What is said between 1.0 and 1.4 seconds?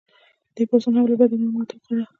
له بده